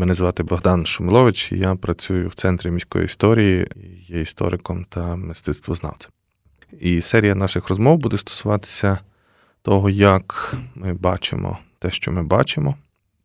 [0.00, 3.68] Мене звати Богдан Шумилович, і я працюю в центрі міської історії,
[4.08, 6.12] є істориком та мистецтвознавцем.
[6.80, 8.98] І серія наших розмов буде стосуватися
[9.62, 12.74] того, як ми бачимо те, що ми бачимо.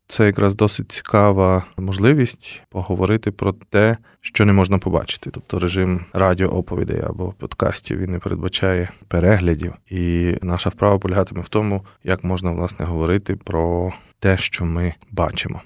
[0.06, 5.30] Це якраз досить цікава можливість поговорити про те, що не можна побачити.
[5.30, 9.72] Тобто режим радіооповідей або подкастів він не передбачає переглядів.
[9.90, 15.62] І наша вправа полягатиме в тому, як можна власне говорити про те, що ми бачимо.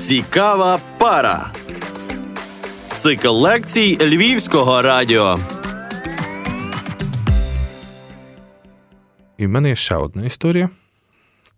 [0.00, 1.52] Цікава пара.
[2.88, 5.38] Цикл лекцій Львівського радіо.
[9.38, 10.70] І в мене є ще одна історія.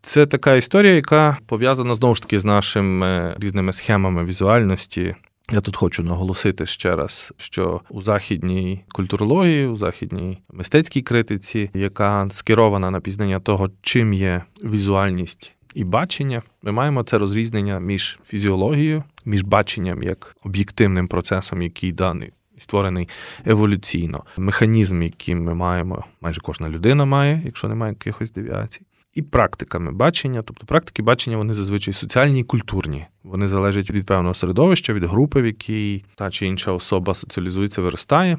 [0.03, 5.15] Це така історія, яка пов'язана знову ж таки з нашими різними схемами візуальності.
[5.53, 12.29] Я тут хочу наголосити ще раз, що у західній культурології, у західній мистецькій критиці, яка
[12.33, 19.05] скерована на пізнання того, чим є візуальність і бачення, ми маємо це розрізнення між фізіологією,
[19.25, 22.33] між баченням як об'єктивним процесом, який даний.
[22.59, 23.09] Створений
[23.47, 28.81] еволюційно механізм, який ми маємо, майже кожна людина має, якщо немає якихось девіацій,
[29.15, 30.43] і практиками бачення.
[30.43, 33.07] Тобто практики бачення вони зазвичай соціальні і культурні.
[33.23, 38.39] Вони залежать від певного середовища, від групи, в якій та чи інша особа соціалізується, виростає.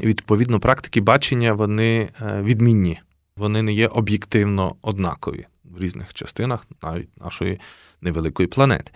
[0.00, 3.00] І відповідно, практики бачення вони е, відмінні,
[3.36, 7.60] вони не є об'єктивно однакові в різних частинах навіть нашої
[8.00, 8.92] невеликої планети.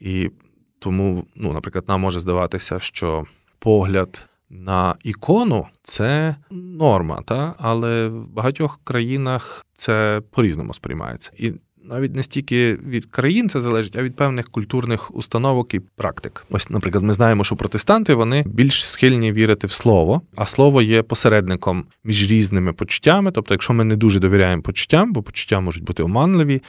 [0.00, 0.30] І
[0.78, 3.24] тому, ну, наприклад, нам може здаватися, що
[3.58, 7.54] погляд на ікону це норма, та?
[7.58, 11.32] але в багатьох країнах це по-різному сприймається.
[11.36, 11.52] І
[11.88, 16.46] навіть не стільки від країн це залежить, а від певних культурних установок і практик.
[16.50, 21.02] Ось, наприклад, ми знаємо, що протестанти вони більш схильні вірити в слово, а слово є
[21.02, 23.30] посередником між різними почуттями.
[23.30, 26.62] Тобто, якщо ми не дуже довіряємо почуттям, бо почуття можуть бути оманливі,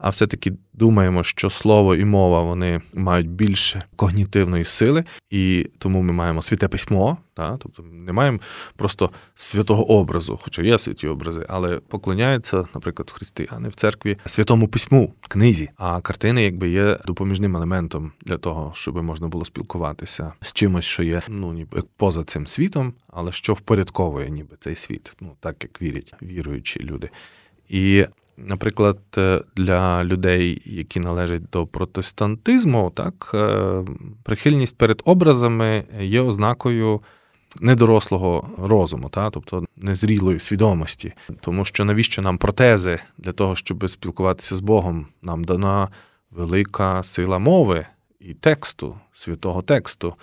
[0.00, 6.12] а все-таки думаємо, що слово і мова вони мають більше когнітивної сили, і тому ми
[6.12, 7.56] маємо святе письмо, та?
[7.56, 8.38] тобто не маємо
[8.76, 15.14] просто святого образу, хоча є святі образи, але поклоняються, наприклад, християни в церкві святому письму,
[15.28, 15.70] книзі.
[15.76, 21.02] А картини, якби є допоміжним елементом для того, щоб можна було спілкуватися з чимось, що
[21.02, 25.82] є ну ніби поза цим світом, але що впорядковує, ніби цей світ, ну так як
[25.82, 27.10] вірять віруючі люди.
[27.68, 28.06] І
[28.44, 33.84] Наприклад, е, для людей, які належать до протестантизму, так е,
[34.22, 37.00] прихильність перед образами є ознакою
[37.60, 39.32] недорослого розуму, так?
[39.32, 41.12] тобто незрілої свідомості.
[41.40, 45.06] Тому що навіщо нам протези для того, щоб спілкуватися з Богом?
[45.22, 45.88] Нам дана
[46.30, 47.86] велика сила мови
[48.20, 50.14] і тексту, святого тексту.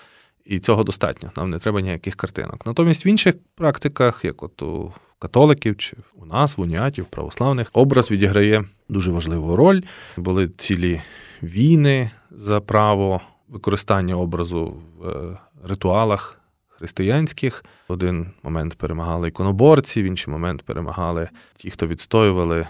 [0.47, 2.65] І цього достатньо, нам не треба ніяких картинок.
[2.65, 8.11] Натомість в інших практиках, як от у католиків чи у нас, в уніатів, православних, образ
[8.11, 9.81] відіграє дуже важливу роль.
[10.17, 11.01] Були цілі
[11.43, 17.65] війни за право використання образу в е, ритуалах християнських.
[17.89, 22.67] В один момент перемагали іконоборці, в інший момент перемагали ті, хто відстоювали.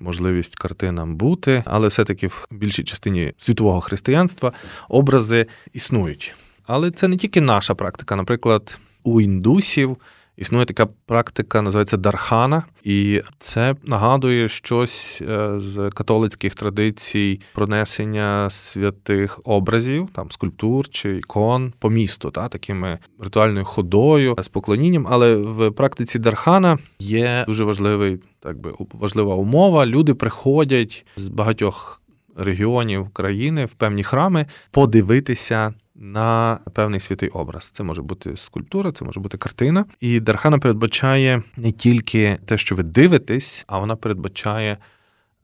[0.00, 4.52] Можливість картинам бути, але все-таки в більшій частині світового християнства
[4.88, 6.34] образи існують.
[6.66, 8.16] Але це не тільки наша практика.
[8.16, 9.96] Наприклад, у індусів
[10.36, 19.40] Існує така практика, називається Дархана, і це нагадує щось е, з католицьких традицій пронесення святих
[19.44, 25.06] образів, там скульптур чи ікон по місту, та такими ритуальною ходою з поклонінням.
[25.10, 29.86] Але в практиці Дархана є дуже важливий, так би важлива умова.
[29.86, 32.00] Люди приходять з багатьох
[32.36, 37.70] регіонів країни в певні храми подивитися на певний святий образ.
[37.70, 39.84] Це може бути скульптура, це може бути картина.
[40.00, 44.76] І Дархана передбачає не тільки те, що ви дивитесь, а вона передбачає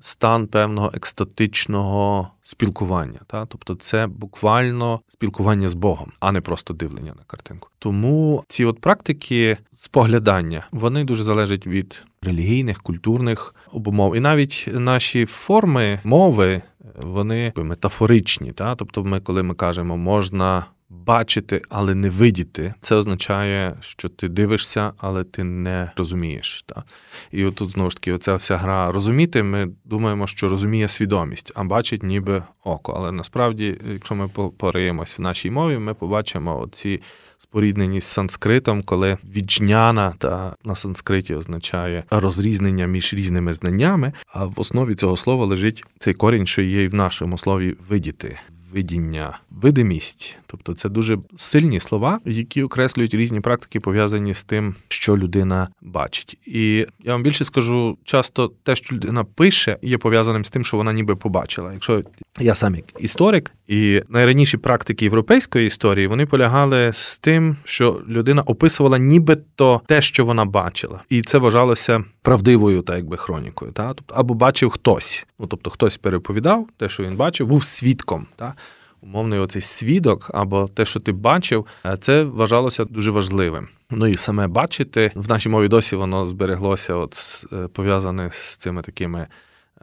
[0.01, 3.21] стан певного екстатичного спілкування.
[3.27, 3.47] Та?
[3.47, 7.69] Тобто це буквально спілкування з Богом, а не просто дивлення на картинку.
[7.79, 14.17] Тому ці от практики споглядання вони дуже залежать від релігійних, культурних обумов.
[14.17, 16.63] І навіть наші форми мови
[17.03, 18.53] вони метафоричні.
[18.53, 18.75] Та?
[18.75, 24.93] Тобто, ми, коли ми кажемо, можна бачити, але не видіти, це означає, що ти дивишся,
[24.99, 26.65] але ти не розумієш.
[26.67, 26.83] Та?
[27.31, 29.43] І отут знову ж таки, оця вся гра розуміти.
[29.43, 32.93] Ми думаємо, що розуміє свідомість, а бачить ніби око.
[32.97, 34.29] Але насправді, якщо ми
[34.59, 37.01] пориємось в нашій мові, ми побачимо оці
[37.39, 44.13] споріднені з санскритом, коли віджняна та на санскриті означає розрізнення між різними знаннями.
[44.27, 48.39] А в основі цього слова лежить цей корінь, що є і в нашому слові видіти.
[48.73, 50.37] Видіння, видимість.
[50.47, 56.39] Тобто це дуже сильні слова, які окреслюють різні практики, пов'язані з тим, що людина бачить.
[56.47, 60.77] І я вам більше скажу, часто те, що людина пише, є пов'язаним з тим, що
[60.77, 61.73] вона ніби побачила.
[61.73, 62.03] Якщо
[62.41, 68.43] я сам як історик, і найраніші практики європейської історії вони полягали з тим, що людина
[68.43, 73.73] описувала нібито те, що вона бачила, і це вважалося правдивою, та якби хронікою.
[73.73, 75.27] Та тобто або бачив хтось.
[75.39, 78.27] Ну тобто хтось переповідав те, що він бачив, був свідком.
[78.37, 78.55] Та
[79.03, 83.69] умовний оцей свідок, або те, що ти бачив, е, це вважалося дуже важливим.
[83.91, 88.83] Ну і саме бачити в нашій мові досі воно збереглося, от е, пов'язане з цими
[88.83, 89.27] такими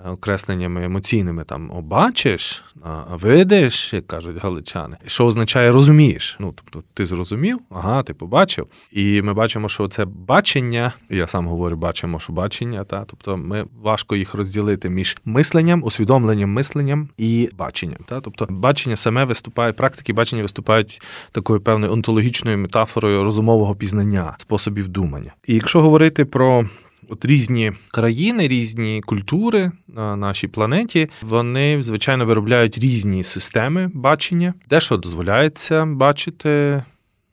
[0.05, 2.63] окресленнями емоційними там бачиш,
[3.11, 6.37] видиш, як кажуть галичани, що означає розумієш.
[6.39, 8.67] Ну тобто ти зрозумів, ага, ти побачив.
[8.91, 13.65] І ми бачимо, що це бачення, я сам говорю, бачимо, що бачення, та тобто ми
[13.81, 17.99] важко їх розділити між мисленням, усвідомленням, мисленням і баченням.
[18.05, 21.01] Та тобто бачення саме виступає, практики бачення виступають
[21.31, 25.33] такою певною онтологічною метафорою розумового пізнання, способів думання.
[25.47, 26.65] І якщо говорити про
[27.09, 34.79] От різні країни, різні культури на нашій планеті, вони звичайно виробляють різні системи бачення, де
[34.79, 36.83] що дозволяється бачити,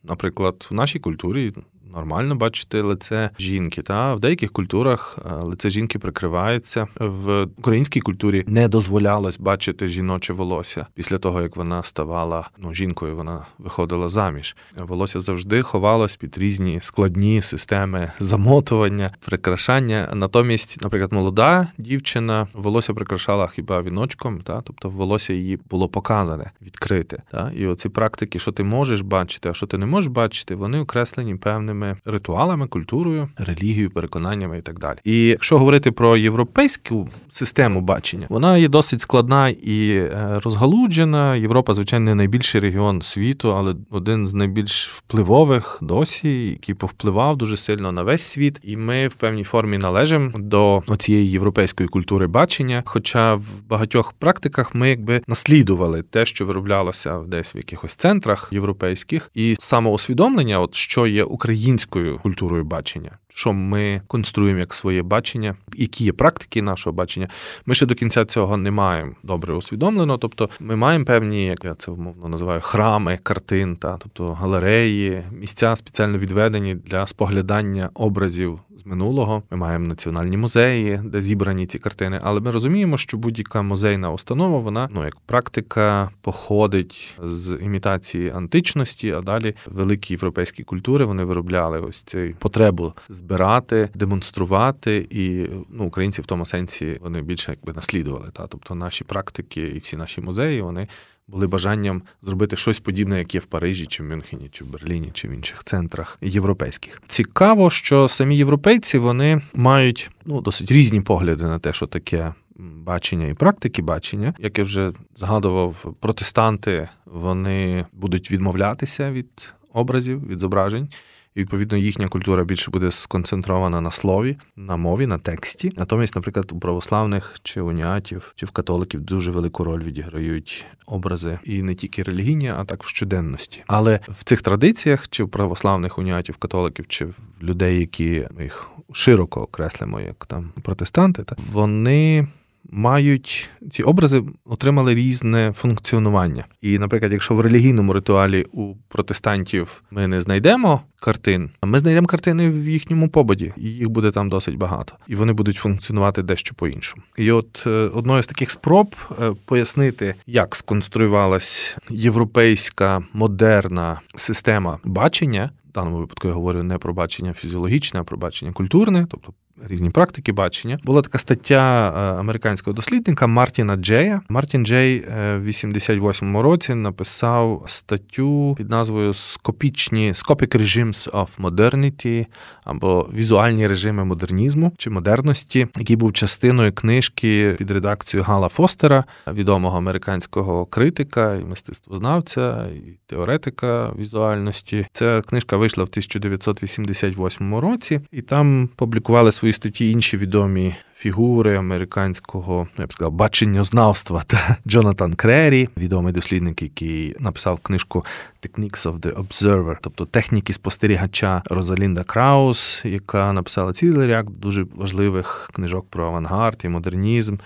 [0.05, 1.53] наприклад, в нашій культурі
[1.94, 3.82] нормально бачити лице жінки.
[3.82, 6.87] Та в деяких культурах е, лице жінки прикривається.
[7.00, 13.17] В українській культурі не дозволялось бачити жіноче волосся після того, як вона ставала ну жінкою.
[13.17, 14.56] Вона виходила заміж.
[14.76, 20.11] Волосся завжди ховалось під різні складні системи замотування, прикрашання.
[20.14, 27.23] Натомість, наприклад, молода дівчина волосся прикрашала хіба віночком, та тобто волосся її було показане, відкрите.
[27.31, 30.79] Та і оці практики, що ти можеш бачити, а що ти не можеш бачити, вони
[30.79, 34.99] окреслені певними певними ритуалами, культурою, релігією, переконаннями і так далі.
[35.05, 41.37] І якщо говорити про європейську систему бачення, вона є досить складна і е, розгалуджена.
[41.37, 47.57] Європа, звичайно, не найбільший регіон світу, але один з найбільш впливових досі, який повпливав дуже
[47.57, 48.61] сильно на весь світ.
[48.63, 52.83] І ми в певній формі належимо до цієї європейської культури бачення.
[52.87, 59.31] Хоча в багатьох практиках ми якби наслідували те, що вироблялося десь в якихось центрах європейських,
[59.35, 65.56] і самоусвідомлення, от що є українським українською культурою бачення, що ми конструюємо як своє бачення,
[65.75, 67.29] які є практики нашого бачення.
[67.67, 70.19] Ми ще до кінця цього не маємо добре усвідомлено.
[70.19, 75.76] Тобто, ми маємо певні, як я це умовно називаю, храми, картин, та тобто галереї, місця
[75.76, 79.43] спеціально відведені для споглядання образів минулого.
[79.50, 82.21] Ми маємо національні музеї, де зібрані ці картини.
[82.23, 89.12] Але ми розуміємо, що будь-яка музейна установа, вона ну як практика походить з імітації античності,
[89.12, 96.23] а далі великі європейські культури вони виробляли ось цю потребу збирати, демонструвати, і ну українці
[96.23, 98.29] в тому сенсі вони більше якби наслідували.
[98.32, 100.88] Та тобто наші практики і всі наші музеї вони
[101.29, 105.11] були бажанням зробити щось подібне, як є в Парижі, чи в Мюнхені, чи в Берліні,
[105.12, 107.03] чи в інших центрах європейських.
[107.06, 112.35] Цікаво, що самі європейці вони мають ну досить різні погляди на те, що таке.
[112.56, 120.41] Бачення і практики бачення, як я вже згадував, протестанти вони будуть відмовлятися від образів, від
[120.41, 120.88] зображень.
[121.35, 125.73] І, відповідно, їхня культура більше буде сконцентрована на слові, на мові, на тексті.
[125.77, 131.63] Натомість, наприклад, у православних чи уніатів, чи в католиків дуже велику роль відіграють образи і
[131.63, 133.63] не тільки релігійні, а так в щоденності.
[133.67, 138.71] Але в цих традиціях, чи в православних уніатів, католиків, чи в людей, які ми їх
[138.93, 142.29] широко окреслимо, як там протестанти, так вони
[142.70, 146.44] мають ці образи отримали різне функціонування.
[146.61, 152.50] І, наприклад, якщо в релігійному ритуалі у протестантів ми не знайдемо картин, ми знайдемо картини
[152.50, 157.02] в їхньому побуді, і їх буде там досить багато, і вони будуть функціонувати дещо по-іншому.
[157.16, 165.50] І от е, одною з таких спроб е, пояснити, як сконструювалась європейська модерна система бачення.
[165.71, 169.90] В даному випадку я говорю не про бачення фізіологічне, а про бачення культурне, тобто різні
[169.90, 170.78] практики бачення.
[170.84, 174.20] Була така стаття е, американського дослідника Мартіна Джея.
[174.28, 182.26] Мартін Джей е, в 88-му році написав статтю під назвою Скопічні Scopic Regimes of Modernity
[182.64, 189.78] або візуальні режими модернізму чи модерності, який був частиною книжки під редакцією Гала Фостера, відомого
[189.78, 194.87] американського критика і мистецтвознавця, і теоретика візуальності.
[194.92, 202.69] Ця книжка вийшла в 1988 році, і там публікували свої статті інші відомі фігури американського
[202.79, 208.05] я б сказав, баченньознавства та Джонатан Крері, відомий дослідник, який написав книжку
[208.43, 215.51] Techniques of the Observer, тобто техніки спостерігача Розалінда Краус, яка написала цілий ряд дуже важливих
[215.55, 217.37] книжок про авангард і модернізм.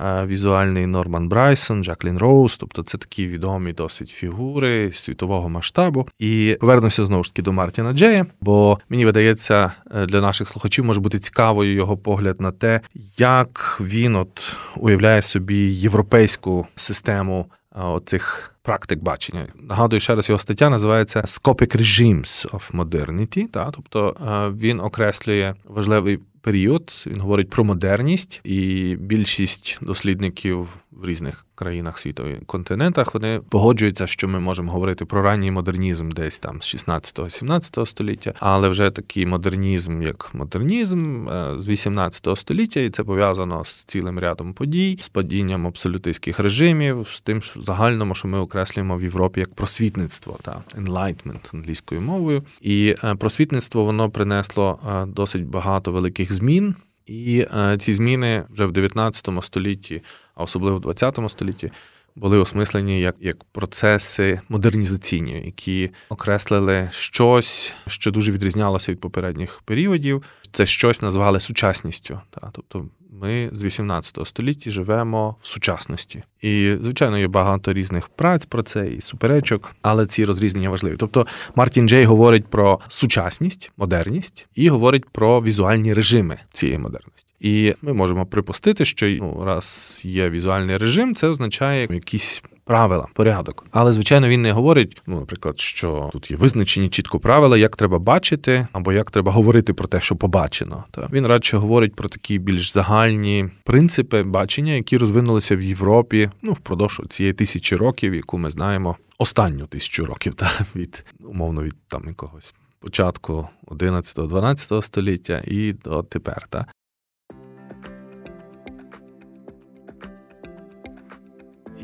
[0.00, 6.08] Е, візуальний Норман Брайсон, Жаклін Роуз, тобто це такі відомі досить фігури світового масштабу.
[6.18, 10.84] І повернуся знову ж таки до Мартіна Джея, бо мені видається, е, для наших слухачів
[10.84, 12.80] може бути цікавою його погляд на те,
[13.18, 19.46] як він от уявляє собі європейську систему е, оцих практик бачення.
[19.60, 23.48] Нагадую, ще раз його стаття називається Scopic Regimes of Modernity.
[23.48, 24.16] Та, тобто
[24.58, 27.04] він окреслює важливий період.
[27.06, 34.06] Він говорить про модерність, і більшість дослідників в різних країнах світу і континентах вони погоджуються,
[34.06, 39.26] що ми можемо говорити про ранній модернізм десь там з 16-17 століття, але вже такий
[39.26, 45.08] модернізм, як модернізм е, з 18 століття, і це пов'язано з цілим рядом подій, з
[45.08, 50.62] падінням абсолютистських режимів, з тим, що загальному, що ми окреслюємо в Європі як просвітництво та
[50.78, 52.42] enlightenment англійською мовою.
[52.60, 56.74] І е, просвітництво воно принесло е, досить багато великих змін.
[57.08, 57.46] І
[57.78, 60.02] ці зміни вже в 19 столітті
[60.38, 61.70] а особливо в 20 столітті,
[62.18, 70.22] були осмислені як як процеси модернізаційні, які окреслили щось, що дуже відрізнялося від попередніх періодів.
[70.52, 72.20] Це щось назвали сучасністю.
[72.30, 72.84] Та тобто
[73.20, 78.88] ми з 18 століття живемо в сучасності, і звичайно є багато різних праць про це
[78.88, 80.96] і суперечок, але ці розрізнення важливі.
[80.98, 87.27] Тобто Мартін Джей говорить про сучасність, модерність і говорить про візуальні режими цієї модерності.
[87.40, 92.42] І ми можемо припустити, що ну, раз є візуальний режим, це означає якісь.
[92.64, 97.58] Правила, порядок, але звичайно він не говорить, ну наприклад, що тут є визначені чітко правила,
[97.58, 100.84] як треба бачити, або як треба говорити про те, що побачено.
[100.90, 106.52] Та він радше говорить про такі більш загальні принципи бачення, які розвинулися в Європі ну
[106.52, 112.04] впродовж цієї тисячі років, яку ми знаємо останню тисячу років, та від умовно від там
[112.06, 116.46] якогось початку 11-12 століття і до тепер.
[116.50, 116.66] Та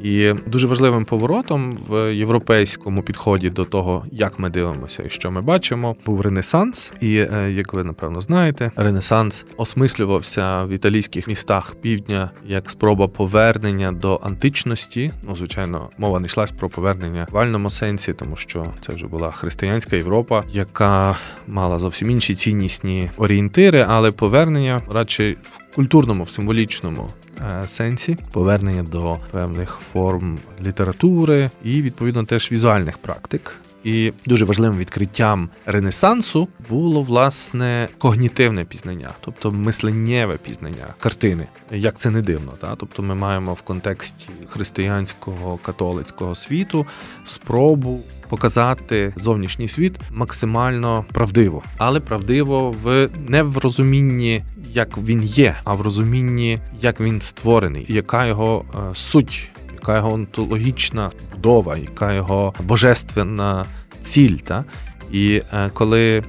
[0.02, 5.40] І дуже важливим поворотом в європейському підході до того, як ми дивимося і що ми
[5.42, 6.92] бачимо, був Ренесанс.
[7.00, 13.92] І е, як ви напевно знаєте, Ренесанс осмислювався в італійських містах півдня як спроба повернення
[13.92, 15.12] до античності.
[15.28, 19.30] Ну, звичайно, мова не йшлась про повернення в вальному сенсі, тому що це вже була
[19.30, 27.08] християнська Європа, яка мала зовсім інші ціннісні орієнтири, але повернення радше в культурному, в символічному
[27.68, 33.56] сенсі, повернення до певних форм літератури і відповідно теж візуальних практик.
[33.84, 42.10] І дуже важливим відкриттям Ренесансу було власне когнітивне пізнання, тобто мисленнєве пізнання картини, як це
[42.10, 42.52] не дивно.
[42.60, 42.76] Та?
[42.76, 46.86] Тобто ми маємо в контексті християнського католицького світу
[47.24, 55.56] спробу показати зовнішній світ максимально правдиво, але правдиво в не в розумінні, як він є,
[55.64, 59.50] а в розумінні, як він створений, яка його е, суть
[59.84, 63.64] яка його онтологічна будова, яка його божественна
[64.02, 64.36] ціль.
[64.36, 64.64] Та?
[65.12, 66.22] І е, коли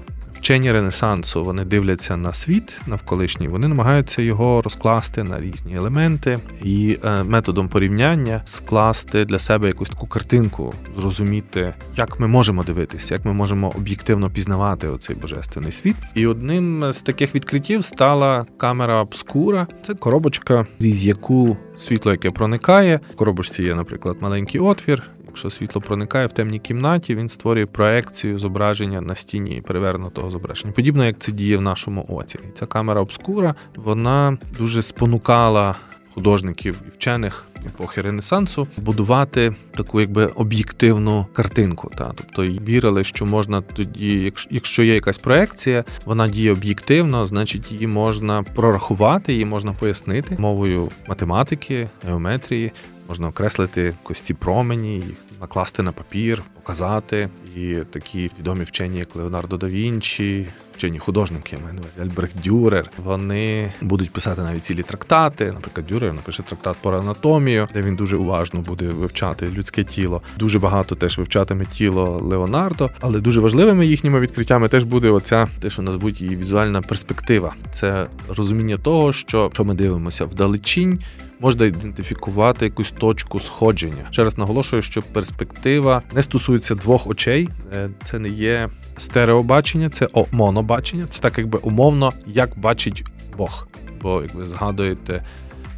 [0.46, 6.98] вчені Ренесансу вони дивляться на світ навколишній, вони намагаються його розкласти на різні елементи і
[7.04, 13.26] е, методом порівняння скласти для себе якусь таку картинку, зрозуміти, як ми можемо дивитися, як
[13.26, 15.96] ми можемо об'єктивно пізнавати оцей божественний світ.
[16.16, 19.68] І одним з таких відкриттів стала камера обскура.
[19.84, 23.00] Це коробочка, крізь яку світло, яке проникає.
[23.14, 25.04] В коробочці є, наприклад, маленький отвір.
[25.36, 30.74] Якщо світло проникає в темній кімнаті, він створює проекцію зображення на стіні перевернутого зображення.
[30.74, 32.40] Подібно як це діє в нашому оці.
[32.60, 35.76] ця камера обскура вона дуже спонукала
[36.14, 41.92] художників і вчених епохи Ренесансу будувати таку якби об'єктивну картинку.
[41.98, 47.88] Та тобто вірили, що можна тоді, якщо є якась проекція, вона діє об'єктивно, значить її
[47.88, 52.72] можна прорахувати, її можна пояснити мовою математики, геометрії.
[53.10, 57.30] Можна окреслити кості промені, їх накласти на папір, показати.
[57.56, 61.58] І такі відомі вчені, як Леонардо да Вінчі, вчені художники,
[62.02, 65.46] Альбрехт Дюрер, вони будуть писати навіть цілі трактати.
[65.46, 70.22] Наприклад, Дюрер напише трактат про анатомію, де він дуже уважно буде вивчати людське тіло.
[70.38, 75.70] Дуже багато теж вивчатиме тіло Леонардо, але дуже важливими їхніми відкриттями теж буде оця те,
[75.70, 77.54] що назвуть її візуальна перспектива.
[77.72, 81.00] Це розуміння того, що, що ми дивимося вдалечінь
[81.40, 84.08] можна ідентифікувати якусь точку сходження.
[84.12, 90.08] Ще раз наголошую, що перспектива не стосується двох очей, е, це не є стереобачення, це
[90.32, 93.04] монобачення, це так якби умовно, як бачить
[93.38, 93.68] Бог.
[94.02, 95.24] бо як ви згадуєте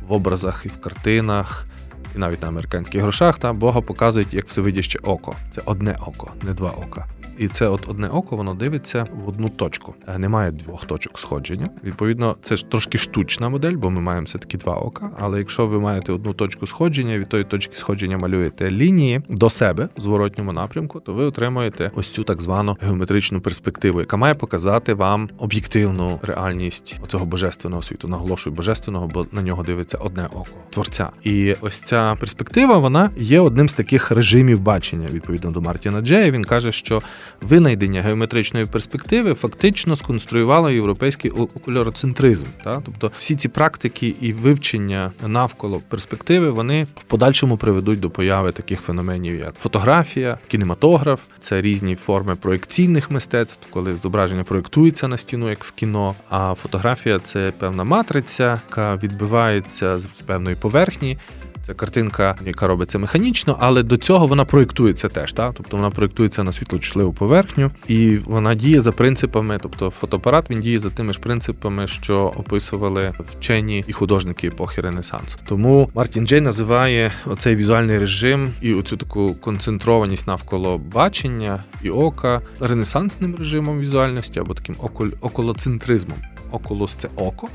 [0.08, 1.68] в образах і в картинах.
[2.18, 5.34] І навіть на американських грошах та Бога показують як всевидяще око.
[5.52, 7.08] Це одне око, не два ока.
[7.38, 9.94] І це от одне око, воно дивиться в одну точку.
[10.08, 11.70] Е, немає двох точок сходження.
[11.84, 15.12] Відповідно, це ж трошки штучна модель, бо ми маємо все таки два ока.
[15.20, 19.90] Але якщо ви маєте одну точку сходження, від тої точки сходження малюєте лінії до себе
[19.98, 24.94] в зворотньому напрямку, то ви отримуєте ось цю так звану геометричну перспективу, яка має показати
[24.94, 28.08] вам об'єктивну реальність цього божественного світу.
[28.08, 31.10] Наголошую божественного, бо на нього дивиться одне око творця.
[31.24, 36.32] І ось ця перспектива вона є одним з таких режимів бачення відповідно до Мартіна Джея.
[36.32, 37.02] Він каже, що
[37.42, 42.46] винайдення геометричної перспективи фактично сконструювало європейський окуляроцентризм.
[42.64, 42.82] Та?
[42.86, 48.82] Тобто всі ці практики і вивчення навколо перспективи вони в подальшому приведуть до появи таких
[48.82, 55.64] феноменів, як фотографія, кінематограф, це різні форми проекційних мистецтв, коли зображення проєктується на стіну, як
[55.64, 56.16] в кіно.
[56.30, 61.18] А фотографія це певна матриця, яка відбивається з певної поверхні.
[61.68, 65.34] Це картинка, яка робиться механічно, але до цього вона проєктується теж.
[65.34, 65.54] Так?
[65.58, 70.80] Тобто вона проєктується на світлочутливу поверхню, і вона діє за принципами, тобто фотоапарат він діє
[70.80, 75.38] за тими ж принципами, що описували вчені і художники епохи Ренесансу.
[75.48, 82.42] Тому Мартін Джей називає оцей візуальний режим і оцю таку концентрованість навколо бачення і ока
[82.60, 84.76] ренесансним режимом візуальності або таким
[85.22, 86.18] околоцентризмом.
[86.52, 87.48] Околос це око,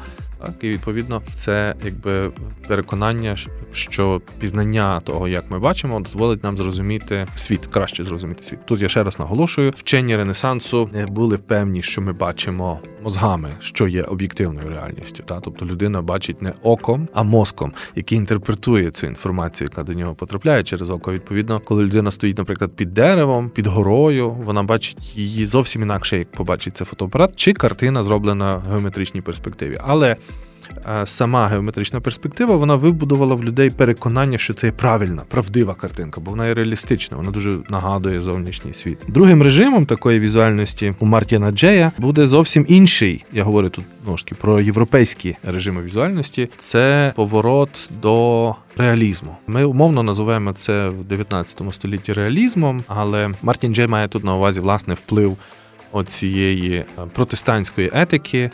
[0.46, 2.30] так, І відповідно це якби
[2.68, 3.36] переконання,
[3.72, 8.58] що пізнання того, як ми бачимо, дозволить нам зрозуміти світ, краще зрозуміти світ.
[8.64, 13.88] Тут я ще раз наголошую, вчені Ренесансу не були певні, що ми бачимо мозгами, що
[13.88, 15.22] є об'єктивною реальністю.
[15.26, 20.14] Та тобто людина бачить не оком, а мозком, який інтерпретує цю інформацію, яка до нього
[20.14, 21.12] потрапляє через око.
[21.12, 26.30] Відповідно, коли людина стоїть, наприклад, під деревом, під горою, вона бачить її зовсім інакше, як
[26.30, 29.78] побачить це фотоапарат, чи картина зроблена в геометричній перспективі.
[29.86, 30.16] Але
[31.04, 36.46] сама геометрична перспектива вона вибудувала в людей переконання, що це правильна, правдива картинка, бо вона
[36.46, 38.98] є реалістична, вона дуже нагадує зовнішній світ.
[39.08, 43.24] Другим режимом такої візуальності у Мартіна Джея буде зовсім інший.
[43.32, 46.48] Я говорю тут ну ж таки про європейські режими візуальності.
[46.58, 48.54] Це поворот до.
[48.76, 54.34] Реалізму ми умовно називаємо це в 19 столітті реалізмом, але Мартін Джей має тут на
[54.34, 55.36] увазі власне вплив
[55.92, 58.50] оцієї протестантської етики,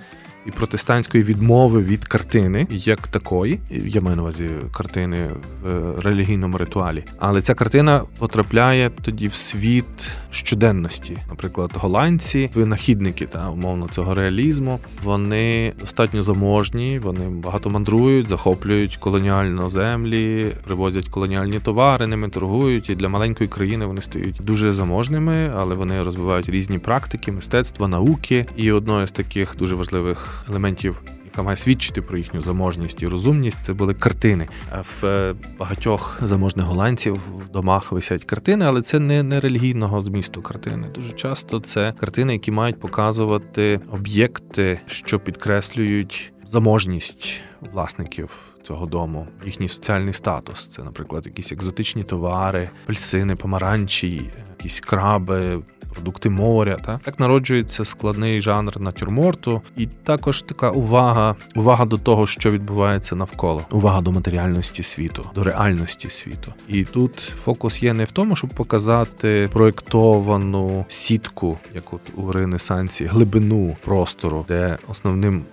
[0.49, 3.61] і протестантської відмови від картини як такої.
[3.71, 5.17] Я маю на увазі картини
[5.62, 7.05] в релігійному ритуалі.
[7.19, 9.85] Але ця картина потрапляє тоді в світ
[10.30, 11.16] щоденності.
[11.28, 14.80] Наприклад, голландці, винахідники та умовно цього реалізму.
[15.04, 22.91] Вони достатньо заможні, вони багато мандрують, захоплюють колоніально землі, привозять колоніальні товари, ними торгують.
[22.91, 28.47] І для маленької країни вони стають дуже заможними, але вони розвивають різні практики, мистецтва, науки.
[28.56, 31.02] І одною з таких дуже важливих елементів,
[31.38, 34.46] яка має свідчити про їхню заможність і розумність, це були картини.
[34.72, 40.42] В е, багатьох заможних голландців в домах висять картини, але це не, не релігійного змісту
[40.42, 40.88] картини.
[40.94, 47.40] Дуже часто це картини, які мають показувати об'єкти, що підкреслюють заможність
[47.72, 48.30] власників.
[48.62, 50.68] Цього дому їхній соціальний статус.
[50.68, 55.62] Це, наприклад, якісь екзотичні товари, апельсини, помаранчі, якісь краби,
[55.94, 56.78] продукти моря.
[56.84, 63.16] Та так народжується складний жанр натюрморту, і також така увага, увага до того, що відбувається
[63.16, 66.52] навколо, увага до матеріальності світу, до реальності світу.
[66.68, 73.04] І тут фокус є не в тому, щоб показати проєктовану сітку, як от у Ренесансі,
[73.04, 75.44] глибину простору, де основним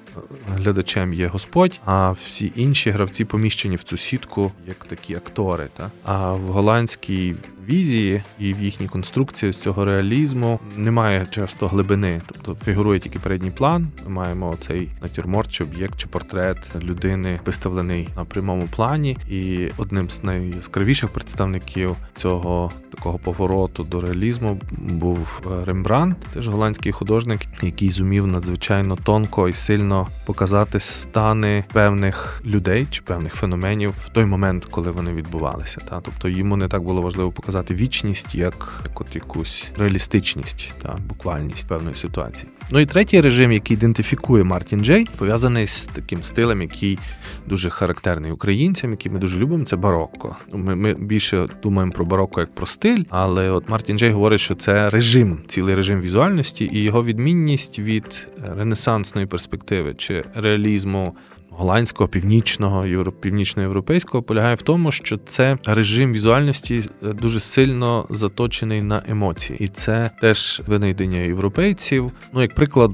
[0.58, 5.68] глядачем є Господь, а всі інші гравці поміщені в цю сітку як такі актори.
[5.78, 5.92] Та?
[6.04, 7.36] А в голландській
[7.70, 13.52] візії і в їхній конструкції з цього реалізму немає часто глибини, тобто фігурує тільки передній
[13.52, 13.88] план.
[14.06, 20.10] Ми маємо цей натюрморт чи об'єкт чи портрет людини виставлений на прямому плані, і одним
[20.10, 28.28] з найяскравіших представників цього такого повороту до реалізму був Рембрандт, теж голландський художник, який зумів
[28.28, 34.92] надзвичайно тонко і сильно показати стани певних людей чи певних феноменів в той момент, коли
[34.92, 35.82] вони відбувалися.
[35.90, 41.68] Та тобто йому не так було важливо показати вічність, як, от якусь реалістичність та буквальність
[41.68, 42.48] певної ситуації.
[42.72, 47.00] Ну і третій режим, який ідентифікує Мартін Джей, пов'язаний з таким стилем, який
[47.48, 50.36] дуже характерний українцям, який ми дуже любимо, це барокко.
[50.54, 54.56] Ми ми більше думаємо про барокко як про стиль, але от Мартін Джей говорить, що
[54.56, 61.17] це режим, цілий режим візуальності, і його відмінність від ренесансної перспективи чи реалізму
[61.58, 69.02] голландського, північного, північноєвропейського полягає в тому, що це режим візуальності е, дуже сильно заточений на
[69.08, 72.12] емоції, і це теж винайдення європейців.
[72.34, 72.92] Ну, як приклад,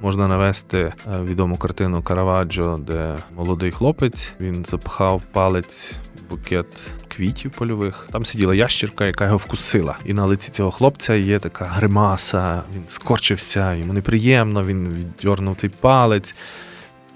[0.00, 0.92] можна навести е,
[1.24, 5.92] відому картину Караваджо, де молодий хлопець він запхав палець
[6.30, 6.66] букет.
[7.08, 11.64] Квітів польових там сиділа ящірка, яка його вкусила, і на лиці цього хлопця є така
[11.64, 12.62] гримаса.
[12.74, 14.62] Він скорчився, йому неприємно.
[14.62, 16.34] Він віддьорнув цей палець.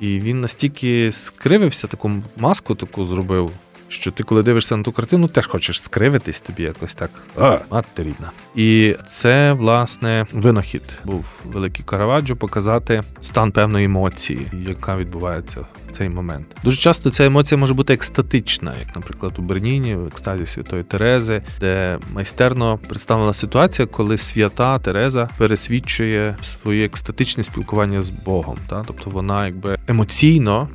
[0.00, 3.50] І він настільки скривився, таку маску таку зробив,
[3.88, 7.11] що ти, коли дивишся на ту картину, теж хочеш скривитись тобі якось так.
[7.40, 8.31] А, мати рідна.
[8.55, 16.09] І це, власне, винахід був великий Караваджо показати стан певної емоції, яка відбувається в цей
[16.09, 16.46] момент.
[16.64, 21.42] Дуже часто ця емоція може бути екстатична, як, наприклад, у Берніні, в екстазі Святої Терези,
[21.61, 28.57] де майстерно представлена ситуація, коли свята Тереза пересвідчує своє екстатичне спілкування з Богом.
[28.68, 28.85] Та?
[28.87, 30.68] Тобто вона якби емоційно,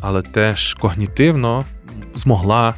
[0.00, 1.64] але теж когнітивно
[2.16, 2.74] змогла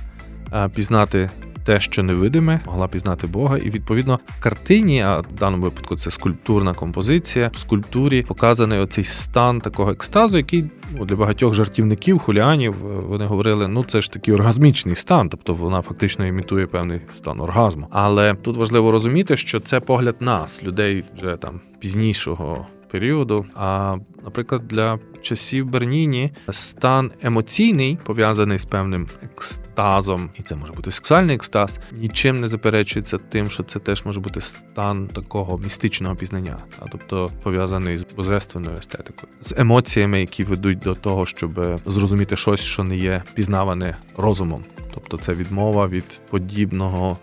[0.53, 1.31] е, пізнати
[1.69, 6.11] те, що невидиме, могла пізнати Бога, і відповідно в картині, а в даному випадку це
[6.11, 7.51] скульптурна композиція.
[7.55, 10.65] В скульптурі показаний оцей стан такого екстазу, який
[10.99, 15.55] ну, для багатьох жартівників, хуліанів е, вони говорили: ну це ж такий оргазмічний стан, тобто
[15.55, 17.87] вона фактично імітує певний стан оргазму.
[17.91, 23.47] Але тут важливо розуміти, що це погляд нас, людей вже там пізнішого періоду.
[23.55, 30.91] А, наприклад, для часів Берніні стан емоційний пов'язаний з певним екстазом, і це може бути
[30.91, 36.57] сексуальний екстаз, нічим не заперечується тим, що це теж може бути стан такого містичного пізнання,
[36.81, 42.61] а тобто пов'язаний з божественною естетикою, з емоціями, які ведуть до того, щоб зрозуміти щось,
[42.61, 44.63] що не є пізнаване розумом,
[44.95, 47.19] тобто це відмова від подібного.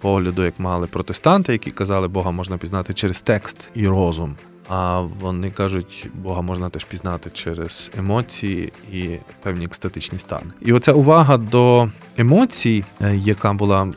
[0.00, 4.36] Погляду, як мали протестанти, які казали, Бога можна пізнати через текст і розум.
[4.68, 10.50] А вони кажуть, Бога можна теж пізнати через емоції і певні екстатичні стани.
[10.60, 13.92] І оця увага до емоцій, е, яка була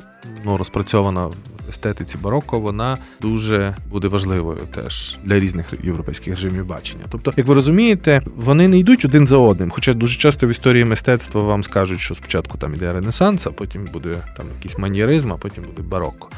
[0.46, 1.30] ну, розпрацьована
[1.72, 7.04] естетиці бароко, вона дуже буде важливою теж для різних європейських режимів бачення.
[7.10, 9.70] Тобто, як ви розумієте, вони не йдуть один за одним.
[9.70, 13.88] Хоча дуже часто в історії мистецтва вам скажуть, що спочатку там іде Ренесанс, а потім
[13.94, 16.30] буде там якийсь маньєризм, а потім буде барокко.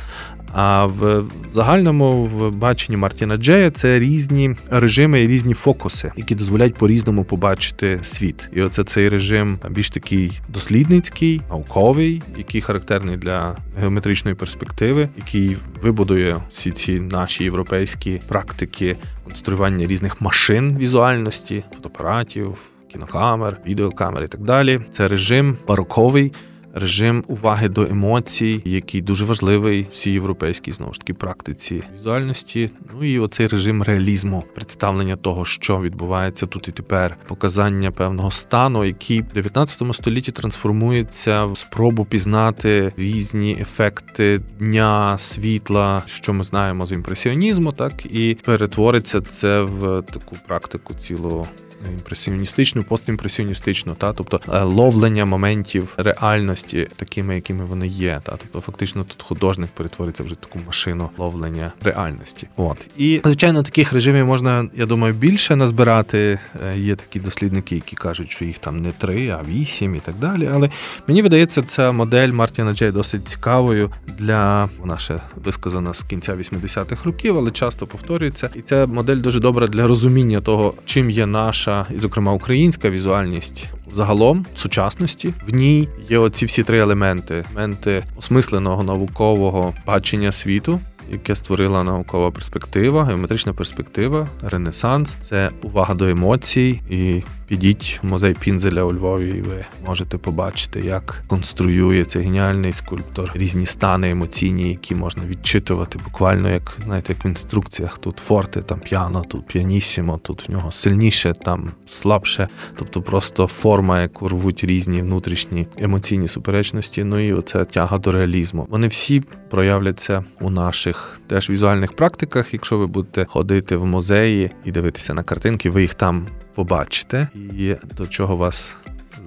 [0.54, 6.76] А в загальному в баченні Мартіна Джея це різні режими і різні фокуси, які дозволяють
[6.76, 8.50] по-різному побачити світ.
[8.54, 16.36] І оце цей режим більш такий дослідницький, науковий, який характерний для геометричної перспективи, який вибудує
[16.50, 22.58] всі ці наші європейські практики конструювання різних машин візуальності, фотоапаратів,
[22.92, 24.82] кінокамер, відеокамер і так далі.
[24.92, 26.34] Це режим бароковий
[26.74, 32.70] режим уваги до емоцій, який дуже важливий всій європейській знову ж таки практиці візуальності.
[32.94, 38.86] Ну і оцей режим реалізму, представлення того, що відбувається тут і тепер, показання певного стану,
[38.86, 46.86] який в 19 столітті трансформується в спробу пізнати різні ефекти дня, світла, що ми знаємо
[46.86, 51.46] з імпресіонізму, так і перетвориться це в таку практику цілого
[51.94, 58.22] імпресіоністичну, постімпресіоністичну, та тобто е, ловлення моментів реальності, такими, якими вони є.
[58.24, 62.48] Та тобто, фактично, тут художник перетвориться вже в таку машину ловлення реальності.
[62.58, 66.40] От і звичайно, таких режимів можна, я думаю, більше назбирати.
[66.74, 70.16] Е, є такі дослідники, які кажуть, що їх там не три, а вісім і так
[70.16, 70.50] далі.
[70.54, 70.70] Але
[71.08, 77.06] мені видається, ця модель Мартіна Джей досить цікавою для вона ще висказана з кінця 80-х
[77.06, 78.50] років, але часто повторюється.
[78.56, 82.89] І ця модель дуже добра для розуміння того, чим є наша наша, і, зокрема, українська
[82.89, 85.34] візуальність загалом сучасності.
[85.47, 90.80] В ній є оці всі три елементи: елементи осмисленого наукового бачення світу.
[91.12, 98.36] Яке створила наукова перспектива, геометрична перспектива, ренесанс це увага до емоцій і Підіть в музей
[98.39, 104.70] Пінзеля у Львові, і ви можете побачити, як конструює цей геніальний скульптор різні стани емоційні,
[104.70, 107.98] які можна відчитувати, буквально як знаєте, як в інструкціях.
[107.98, 112.48] Тут форте, там п'яно, тут піанісімо, тут в нього сильніше, там слабше.
[112.78, 117.04] Тобто просто форма, яку рвуть різні внутрішні емоційні суперечності.
[117.04, 118.68] Ну і оця тяга до реалізму.
[118.70, 120.92] Вони всі проявляться у наших
[121.27, 122.53] теж візуальних практиках.
[122.53, 127.27] Якщо ви будете ходити в музеї і дивитися на картинки, ви їх там побачите.
[127.36, 128.75] І до чого вас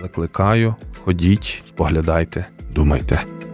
[0.01, 0.75] закликаю,
[1.05, 3.46] ходіть, споглядайте, думайте.